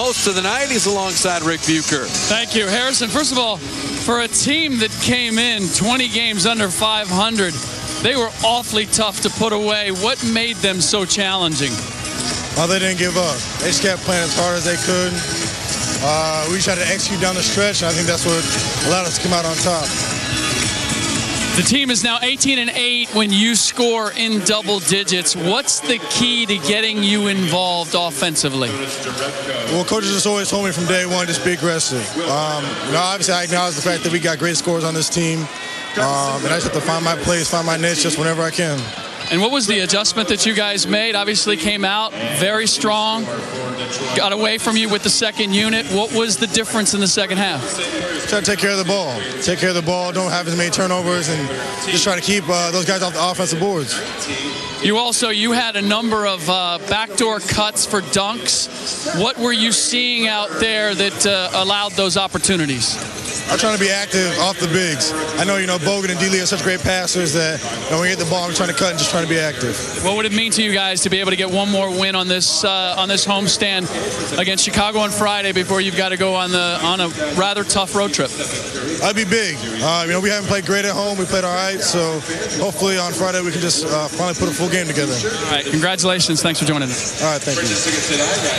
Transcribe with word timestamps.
most 0.00 0.26
of 0.26 0.34
the 0.34 0.40
90s 0.40 0.86
alongside 0.86 1.42
Rick 1.42 1.60
Bucher. 1.66 2.06
Thank 2.32 2.56
you, 2.56 2.66
Harrison. 2.66 3.10
First 3.10 3.32
of 3.32 3.38
all, 3.38 3.58
for 3.58 4.22
a 4.22 4.28
team 4.28 4.78
that 4.78 4.90
came 5.02 5.38
in 5.38 5.68
20 5.68 6.08
games 6.08 6.46
under 6.46 6.70
500, 6.70 7.52
they 8.02 8.16
were 8.16 8.30
awfully 8.42 8.86
tough 8.86 9.20
to 9.20 9.28
put 9.28 9.52
away. 9.52 9.90
What 9.90 10.16
made 10.32 10.56
them 10.64 10.80
so 10.80 11.04
challenging? 11.04 11.72
Oh, 12.56 12.66
they 12.66 12.78
didn't 12.78 12.96
give 12.96 13.18
up. 13.18 13.36
They 13.60 13.66
just 13.66 13.82
kept 13.82 14.00
playing 14.08 14.24
as 14.24 14.34
hard 14.40 14.56
as 14.56 14.64
they 14.64 14.80
could. 14.88 15.12
Uh, 16.00 16.48
we 16.50 16.60
tried 16.60 16.80
to 16.80 16.88
execute 16.88 17.20
down 17.20 17.34
the 17.34 17.42
stretch, 17.42 17.82
and 17.82 17.92
I 17.92 17.92
think 17.92 18.08
that's 18.08 18.24
what 18.24 18.40
allowed 18.88 19.04
us 19.04 19.18
to 19.18 19.22
come 19.22 19.34
out 19.34 19.44
on 19.44 19.54
top. 19.56 19.84
The 21.60 21.66
team 21.66 21.90
is 21.90 22.02
now 22.02 22.18
18 22.22 22.58
and 22.58 22.70
8 22.70 23.14
when 23.14 23.30
you 23.30 23.54
score 23.54 24.12
in 24.12 24.40
double 24.46 24.78
digits. 24.78 25.36
What's 25.36 25.80
the 25.80 25.98
key 26.08 26.46
to 26.46 26.56
getting 26.56 27.02
you 27.02 27.26
involved 27.26 27.94
offensively? 27.94 28.70
Well, 28.70 29.84
coaches 29.84 30.10
just 30.10 30.26
always 30.26 30.48
told 30.48 30.64
me 30.64 30.72
from 30.72 30.86
day 30.86 31.04
one, 31.04 31.26
just 31.26 31.44
be 31.44 31.52
aggressive. 31.52 32.00
Um, 32.20 32.64
you 32.86 32.92
know, 32.92 33.00
obviously, 33.02 33.34
I 33.34 33.42
acknowledge 33.42 33.74
the 33.74 33.82
fact 33.82 34.04
that 34.04 34.10
we 34.10 34.20
got 34.20 34.38
great 34.38 34.56
scores 34.56 34.84
on 34.84 34.94
this 34.94 35.10
team, 35.10 35.40
um, 35.40 36.40
and 36.40 36.46
I 36.46 36.56
just 36.56 36.64
have 36.64 36.72
to 36.72 36.80
find 36.80 37.04
my 37.04 37.16
place, 37.16 37.50
find 37.50 37.66
my 37.66 37.76
niche, 37.76 38.04
just 38.04 38.16
whenever 38.16 38.40
I 38.40 38.50
can. 38.50 38.78
And 39.30 39.40
what 39.40 39.52
was 39.52 39.68
the 39.68 39.78
adjustment 39.80 40.28
that 40.28 40.44
you 40.44 40.54
guys 40.54 40.88
made? 40.88 41.14
Obviously, 41.14 41.56
came 41.56 41.84
out 41.84 42.12
very 42.40 42.66
strong, 42.66 43.24
got 44.16 44.32
away 44.32 44.58
from 44.58 44.76
you 44.76 44.88
with 44.88 45.04
the 45.04 45.10
second 45.10 45.54
unit. 45.54 45.86
What 45.86 46.12
was 46.12 46.36
the 46.36 46.48
difference 46.48 46.94
in 46.94 47.00
the 47.00 47.06
second 47.06 47.38
half? 47.38 47.60
Try 48.28 48.40
to 48.40 48.46
take 48.46 48.58
care 48.58 48.72
of 48.72 48.78
the 48.78 48.84
ball. 48.84 49.20
Take 49.42 49.60
care 49.60 49.68
of 49.68 49.76
the 49.76 49.82
ball. 49.82 50.12
Don't 50.12 50.32
have 50.32 50.48
as 50.48 50.56
many 50.56 50.70
turnovers, 50.70 51.28
and 51.28 51.48
just 51.86 52.02
try 52.02 52.16
to 52.16 52.20
keep 52.20 52.42
uh, 52.48 52.72
those 52.72 52.84
guys 52.84 53.02
off 53.02 53.12
the 53.12 53.30
offensive 53.30 53.60
boards. 53.60 53.94
You 54.82 54.96
also 54.96 55.28
you 55.28 55.52
had 55.52 55.76
a 55.76 55.82
number 55.82 56.26
of 56.26 56.48
uh, 56.48 56.78
backdoor 56.88 57.38
cuts 57.40 57.86
for 57.86 58.00
dunks. 58.00 59.20
What 59.22 59.38
were 59.38 59.52
you 59.52 59.70
seeing 59.70 60.26
out 60.26 60.48
there 60.58 60.94
that 60.94 61.26
uh, 61.26 61.50
allowed 61.52 61.92
those 61.92 62.16
opportunities? 62.16 62.96
I'm 63.50 63.58
trying 63.58 63.74
to 63.74 63.82
be 63.82 63.90
active 63.90 64.30
off 64.38 64.60
the 64.60 64.68
bigs. 64.68 65.12
I 65.34 65.44
know, 65.44 65.56
you 65.56 65.66
know, 65.66 65.76
Bogut 65.78 66.08
and 66.08 66.18
D-Lee 66.20 66.40
are 66.40 66.46
such 66.46 66.62
great 66.62 66.80
passers 66.80 67.32
that 67.32 67.58
you 67.58 67.90
know, 67.90 67.98
when 67.98 68.02
we 68.02 68.08
get 68.14 68.22
the 68.22 68.30
ball, 68.30 68.46
I'm 68.46 68.54
trying 68.54 68.68
to 68.68 68.74
cut 68.74 68.90
and 68.90 68.98
just 68.98 69.10
trying 69.26 69.28
to 69.28 69.34
be 69.34 69.40
active. 69.40 70.04
What 70.04 70.16
would 70.16 70.26
it 70.26 70.32
mean 70.32 70.52
to 70.52 70.62
you 70.62 70.72
guys 70.72 71.02
to 71.02 71.10
be 71.10 71.20
able 71.20 71.30
to 71.30 71.36
get 71.36 71.50
one 71.50 71.70
more 71.70 71.90
win 71.90 72.14
on 72.14 72.28
this 72.28 72.64
uh, 72.64 72.94
on 72.96 73.08
this 73.08 73.26
homestand 73.26 73.84
against 74.38 74.64
Chicago 74.64 75.00
on 75.00 75.10
Friday 75.10 75.52
before 75.52 75.80
you've 75.80 75.96
got 75.96 76.10
to 76.10 76.16
go 76.16 76.34
on 76.34 76.50
the 76.50 76.78
on 76.82 77.00
a 77.00 77.08
rather 77.36 77.64
tough 77.64 77.94
road 77.94 78.12
trip? 78.12 78.30
That'd 78.30 79.16
be 79.16 79.28
big. 79.28 79.56
Uh, 79.82 80.04
you 80.06 80.12
know, 80.12 80.20
we 80.20 80.30
haven't 80.30 80.48
played 80.48 80.66
great 80.66 80.84
at 80.84 80.92
home. 80.92 81.18
We 81.18 81.24
played 81.24 81.44
all 81.44 81.54
right, 81.54 81.80
so 81.80 82.20
hopefully 82.62 82.98
on 82.98 83.12
Friday 83.12 83.42
we 83.42 83.50
can 83.50 83.60
just 83.60 83.86
uh, 83.86 84.08
finally 84.08 84.34
put 84.34 84.48
a 84.48 84.52
full 84.52 84.68
game 84.70 84.86
together. 84.86 85.14
All 85.14 85.52
right, 85.52 85.64
congratulations. 85.64 86.42
Thanks 86.42 86.60
for 86.60 86.66
joining 86.66 86.88
us. 86.88 87.22
All 87.22 87.32
right, 87.32 87.40
thank 87.40 87.60
you. 87.60 88.50